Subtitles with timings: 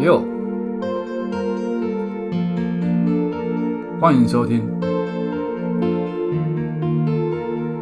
[0.00, 0.24] 六，
[4.00, 4.62] 欢迎收听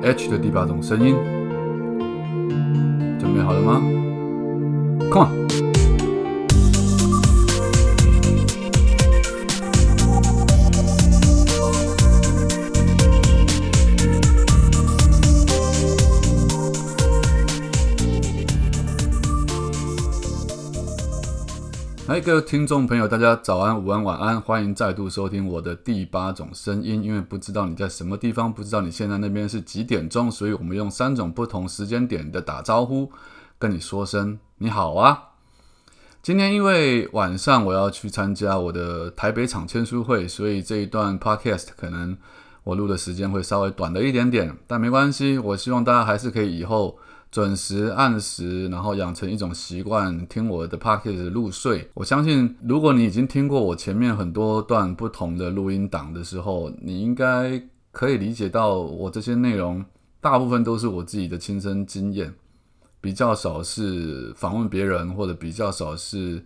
[0.02, 1.14] H 的第八种声音，
[3.20, 3.80] 准备好了吗
[5.12, 5.47] ？Come on！
[22.20, 27.00] 各位听众朋友，大家早安、午安、晚安，欢迎再度收听我的第八种声音。
[27.00, 33.12] 因为不知道你在什么地方，不知道你现在那边是几点钟，所以我们用三种不同时间点的打招呼，
[33.56, 35.22] 跟你说声你好啊。
[36.20, 42.18] 今天因为晚上我要去参加我的台北场签书会，所以这一段 podcast 可能
[42.64, 45.38] 我录的时间会稍微短了一点点，但没关系。
[45.38, 46.98] 我希望大家还是可以以后。
[47.30, 51.90] 准时按时，然后养成一种习惯，听我的 podcast 入睡。
[51.94, 57.62] 我相信，如果你已经听过我前面很多段不同的录音档的时候，你应该
[57.92, 59.84] 可以理解到，我这些内容
[60.20, 62.34] 大部分都是我自己的亲身经验，
[63.00, 66.42] 比较少是访问别人，或者比较少是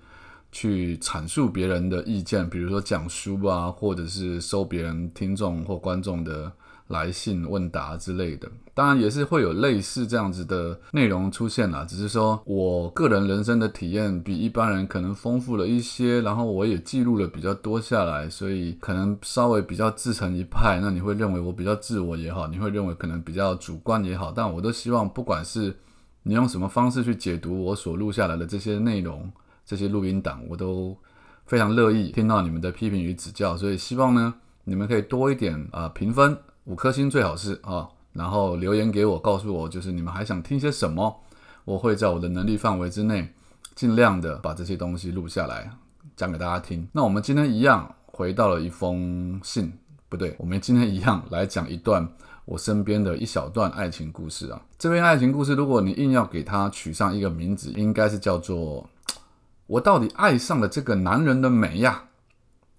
[0.51, 6.53] 去阐述别人的意见，比如说讲书啊，或者是收别人听众或观众的。
[6.89, 11.85] 来信问答之类的，当然也是会有类似这样子的内容出现啦。
[11.85, 20.81] 只是说我个人人生的体验比一般人可能丰富了一些，然后我也记录了比较多下来，所以可能稍微比较自成一派。
[20.81, 25.77] 那你会认为我比较自我也好，你会认为可能比较主观也好，但我都希望不管是
[26.23, 29.31] 你用什么方式去解读我所录下来的这些内容、
[29.67, 30.97] 这些录音档，我都
[31.45, 33.57] 非常乐意听到你们的批评与指教。
[33.57, 34.33] 所以希望呢，
[34.65, 36.37] 你们可以多一点啊评分。
[36.65, 41.23] 五颗星最好是啊，然后留言给我，告诉我就是你们还想听些什么，
[41.65, 43.33] 我会在我的能力范围之内，
[43.75, 45.71] 尽量的把这些东西录下来
[46.15, 46.87] 讲给大家听。
[46.93, 49.73] 那我们今天一样回到了一封信，
[50.09, 52.07] 不对，我们今天一样来讲一段
[52.45, 54.61] 我身边的一小段爱情故事啊。
[54.79, 58.87] 这篇爱情故事，如果你硬要给它取上一个名字，应该是叫做
[59.67, 62.05] “我到底爱上了这个男人的美呀”。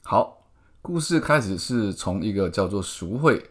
[0.04, 0.46] 好，
[0.82, 3.44] 故事开始是从一个叫做淑慧。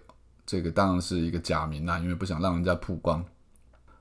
[0.53, 3.25] 这个当然是一个假名啦，因为不想让人家曝光。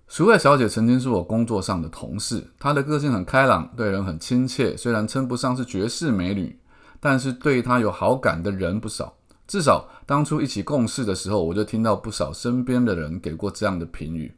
[0.09, 4.75] 淑慧小姐曾经是我工作上的同事，她的个性很开朗，对人很亲切。
[4.75, 6.59] 虽然称不上是绝世美女，
[6.99, 9.13] 但是对她有好感的人不少。
[9.47, 14.35] 至少当初一起共事的时候，我就听到不少身边的人给过这样的评语。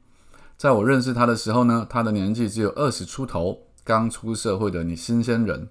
[0.56, 5.68] 在我认识她的时候呢，她的年纪只有二十出头，刚出社会的你新鲜人，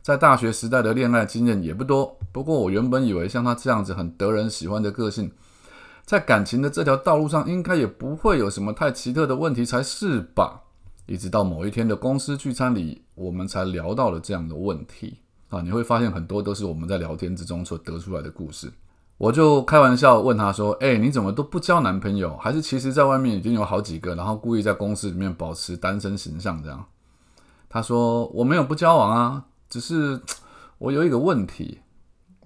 [0.00, 2.16] 在大学时代的恋爱经验也不多。
[2.32, 5.30] 不过我原本以为像她这样子很得人喜欢的个性。
[6.04, 10.60] 在感情的这条道路上，应该也不会有什么太奇特的问题才是吧？
[11.06, 15.18] 一直到某一天的公司聚餐里，我们才聊到了这样的问题
[15.48, 15.60] 啊！
[15.60, 18.72] 你会发现很多都是我们在聊天之中所得出来的故事。
[19.18, 22.36] 我就开玩笑问他说：“哎，你怎么都不交男朋友？
[22.38, 26.84] 还是其实在外面已经有好几个，然后故意在公司里面保持单身形象这样？”
[27.68, 30.20] 他说：“我没有不交往啊，只是
[30.78, 31.80] 我有一个问题。”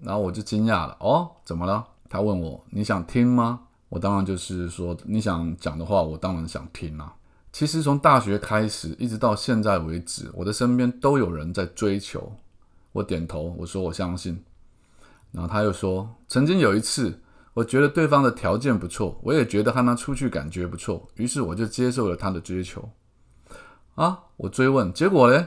[0.03, 7.15] 然后我就惊讶了：“哦，怎么了？”他问我：“你想听吗？”我当然就是说：“你想讲的话，我当然想听啊。”
[7.53, 12.33] 其实从大学开始，一直到现在为止，我的身边都有人在追求。
[12.93, 14.43] 我点头，我说：“我相信。”
[15.31, 17.21] 然后他又说：“曾经有一次，
[17.55, 22.91] 我觉得对方的条件不错，我也觉得和他出去感觉不错，于是我就接受了他的追求。”
[23.95, 24.25] 啊！
[24.37, 25.47] 我追问结果嘞？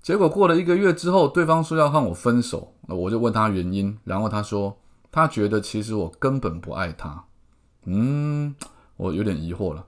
[0.00, 4.78] 结果过了一个月之后，对方说要和我分手，那我就问他原因，然后他说。
[5.16, 7.24] 他觉得其实我根本不爱他，
[7.86, 8.54] 嗯，
[8.98, 9.82] 我有点疑惑了，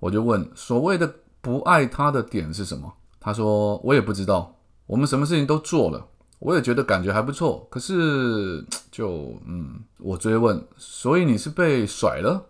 [0.00, 2.90] 我就问所谓的不爱他的点是什么？
[3.20, 4.56] 他说我也不知道，
[4.86, 6.02] 我们什么事情都做了，
[6.38, 12.46] 我也觉得感觉还不错，可是就嗯，我追问，所以你是被甩了？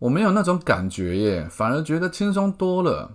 [0.00, 3.08] 我没有那种感觉耶，反而觉得轻松多了。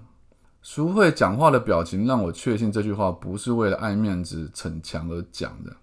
[0.62, 5.76] 淑慧讲话的表情让我确信这句话不是为了爱面子逞强而讲的。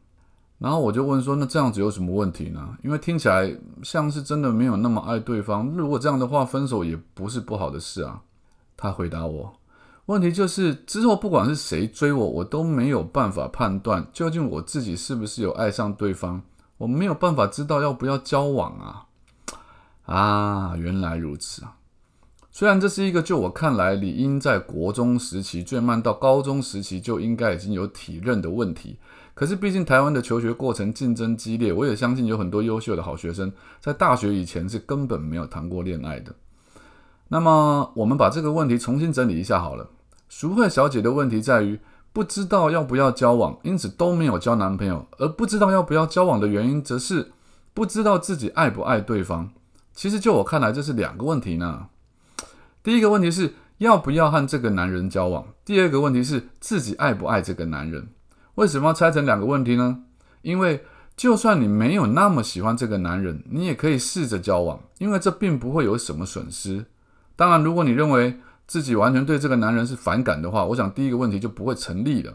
[0.58, 2.76] 然后我就问说：“那这样子有什么问题呢？
[2.82, 5.67] 因为听起来像是真的没有那么爱对方。
[5.76, 8.23] 如果这样的话，分手也不是不好的事啊。”
[8.75, 9.53] 他回答我
[10.06, 16.41] ：“问题就是之后不管是谁追我，我都没有办法判断究竟我自己是不是有爱上对方。
[16.79, 19.06] 我没有办法知道要不要交往啊！
[20.05, 21.76] 啊，原来如此啊！
[22.50, 28.97] 虽然这是一个就我看来理应在国中时期最慢到高中时期就应该已经有体认的问题。”
[29.36, 36.34] 可是，毕竟台湾的求学过程竞争激烈，我也相信有很多优秀的好学生在大学以前是根本没有谈过恋爱的。
[37.28, 39.90] 那么，我们把这个问题重新整理一下好了。
[40.30, 41.78] 淑慧小姐的问题在于，
[42.14, 47.32] 不知道要不要交往，因此都没有交男朋友；而不知道要不要交往的原因，则是
[47.74, 49.50] 不知道自己爱不爱对方。
[49.92, 51.88] 其实就我看来，这是两个问题呢。
[52.82, 58.08] 第一个问题是要不要和这个男人交往，第二个问题是自己爱不爱这个男人。
[58.56, 60.03] 为什么要拆成两个问题呢？
[60.43, 60.85] 因为
[61.17, 66.85] 就算你没有那么喜欢这个男人，你也可以试着交往，因为这并不会有什么损失。
[67.37, 72.35] 当然，如果你认为自己完全对这个男人是反感的话，我想第一个问题就不会成立了。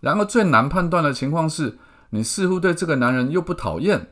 [0.00, 1.78] 然而，最难判断的情况是，
[2.10, 4.08] 你似乎对这个男人又不讨厌，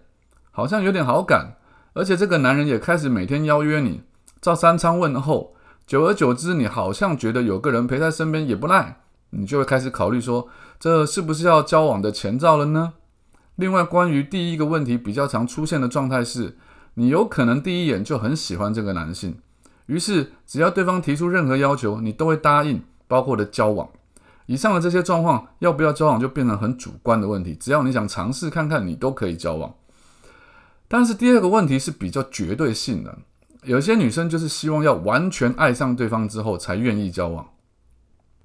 [0.51, 1.57] 好像有点好感，
[1.95, 4.03] 而且这个男人也开始每天邀约你，
[4.41, 5.55] 照三餐问候。
[5.87, 9.01] 久而久之，你好像觉得有个人陪在身边也不赖，
[9.35, 10.49] 你就会开始考虑说，
[10.79, 12.95] 这是不是要交往的前兆了呢？
[13.57, 16.57] 另外，关于第一个问题比较常出现的状态是，
[16.95, 19.39] 你有可能第一眼就很喜欢这个男性。
[19.87, 23.89] 于是，只要对方提出任何要求，你都会答应，包括的交往。
[24.47, 27.55] 以上的这些状况，要不要交往就变成很主观的问题。
[27.55, 29.75] 只要你想尝试看看，你都可以交往。
[30.89, 33.17] 但是第二个问题是比较绝对性的，
[33.65, 37.47] 有些女生就是希望要完全爱上对方之后才愿意交往。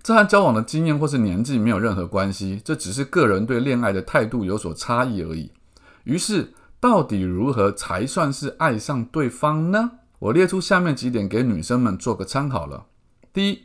[0.01, 5.51] 这和交往的经验或是年纪没有任何关系，这只是个人对恋爱的态度有所差异而已。
[6.05, 9.91] 于是，到底如何才算是爱上对方呢？
[10.19, 12.85] 我列出下面几点给女生们做个参考了。
[13.33, 13.63] 第一，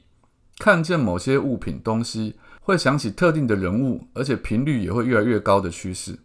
[0.59, 6.19] 看见某些物品东西会想起特定的人物，而且频率也会越来越高的趋势。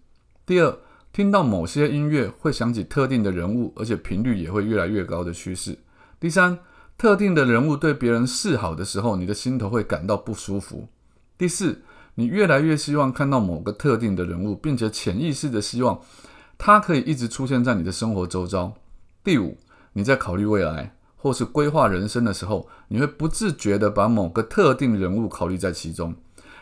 [0.45, 0.77] 第二，
[1.13, 5.77] 听到某些音乐会想起特定的人物，而且频率也会越来越高的趋势。
[6.19, 6.57] 第三，
[6.97, 10.87] 特定的人物对别人示好的时候，你的心头会感到不舒服。
[11.37, 11.81] 第四，
[12.15, 16.01] 你越来越希望看到某个特定的人物，并且潜意识的希望
[16.57, 18.73] 他可以一直出现在你的生活周遭。
[19.23, 19.57] 第五。
[19.93, 26.13] 你在考虑未来或是规划人生的时候，你会不自觉地把某个特定人物考虑在其中。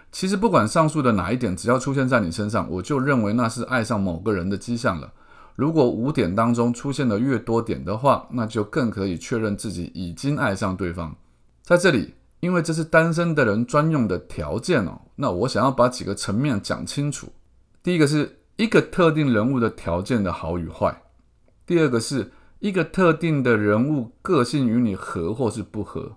[0.09, 5.11] 其实不管上述的哪一点，只要出现在你身上，我就认为那是爱上某个人的迹象了。
[5.55, 11.15] 如果五点当中出现的越多点的话，那就更可以确认自己已经爱上对方。
[11.63, 17.29] 在这里，因为这是单身的人专用的条件哦，那我想要把几个层面讲清楚。
[17.81, 21.01] 第一个是一个特定人物的条件的好与坏，
[21.65, 22.31] 第二个是。
[22.59, 26.15] 一个特定的人物个性与你合或是不合，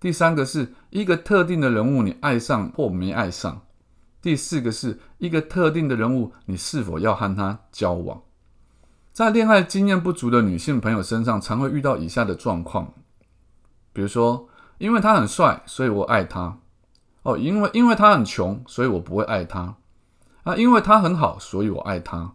[0.00, 3.60] 第三个是一个特定的人物你爱上或没爱上，
[4.20, 8.20] 第四个是一个特定的人物你是否要和他交往。
[9.18, 12.94] 在恋爱经验不足的女性朋友身上，常会遇到以下的状况，
[13.92, 14.48] 比如说，
[14.78, 16.58] 因为他很帅，所以我爱他。
[17.24, 19.74] 哦，因为因为他很穷，所以我不会爱他。
[20.44, 22.34] 啊，因为他很好，所以我爱他。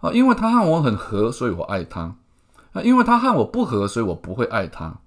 [0.00, 2.16] 啊，因为他和我很合，所以我爱他。
[2.72, 5.00] 啊因为他和我不合，所以我不会爱他。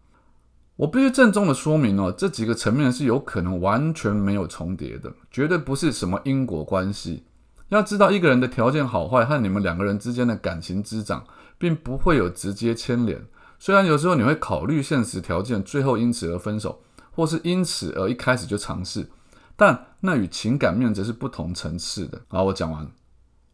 [0.75, 7.24] 我必须郑重的说明哦，这几个层面是有可能完全没有重叠的，绝对不是什么因果关系。
[7.69, 11.25] 要知道，一个人的条件好坏和你们两个人之间的感情滋长，
[11.57, 13.25] 并不会有直接牵连。
[13.57, 16.81] 虽然有时候你会考虑现实条件，最后因此而分手，
[17.12, 19.09] 或是因此而一开始就尝试，
[19.56, 22.21] 但那与情感面则是不同层次的。
[22.27, 22.88] 好，我讲完。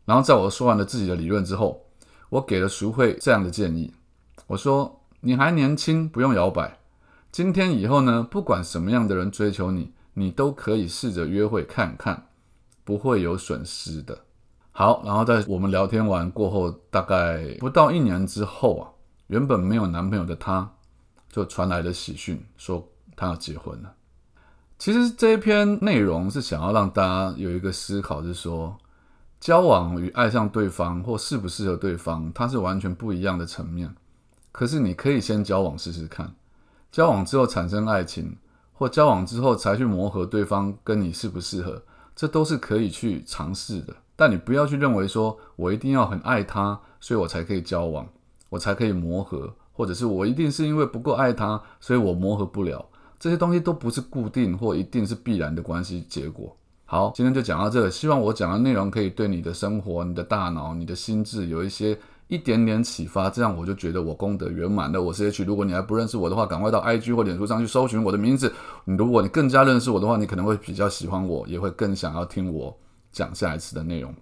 [0.04, 1.86] 然后在我说完了自己的理论之后，
[2.30, 3.94] 我给了淑慧这样的建议。
[4.48, 6.80] 我说你还年轻，不用摇摆。
[7.32, 12.28] 今天以后呢，不管什么样的人追求你，你都可以试着约会看看，
[12.84, 14.18] 不会有损失的。
[14.72, 18.90] 好，然后在我们聊天完过后，大概不到一年之后啊，
[19.28, 20.70] 原本没有男朋友的她，
[21.30, 23.94] 就传来了喜讯，说她要结婚了。
[24.80, 28.76] 其实这一篇内容是想要让大家有一个思考，是说
[29.40, 33.94] 交往与爱上对方或适不适合对方，它是完全不一样的层面。
[34.52, 36.34] 可是你可以先交往试试看，
[36.92, 38.38] 交往之后产生爱情，
[38.74, 41.84] 或交往之后才去磨合对方跟你适不适合，
[42.16, 43.96] 这都是可以去尝试的。
[44.16, 48.08] 但你不要去认为说我一定要很爱他，所以我才可以交往，
[48.50, 52.86] 我才可以磨合，或者是我一定是因为不够爱他，所以我磨合不了。
[53.20, 56.56] 这些东西都不是固定或一定是必然的关系结果。
[56.86, 61.98] 好，今天就讲到这，希望我讲的内容可以对你的生活、你的大脑、你的心智有一些。
[62.32, 65.02] 一点点启发，这样我就觉得我功德圆满了。
[65.02, 68.54] 我是 H，如果你还不认识我的话，赶快到 IG 或脸书上去搜寻我的名字。
[68.86, 72.74] 如果你更加认识我的话，你可能会比较喜欢我，也会更想要听我
[73.12, 74.16] 讲下一次的内容。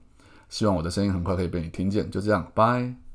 [0.49, 2.09] 希望我的声音很快可以被你听见。
[2.09, 3.08] 就这样，拜。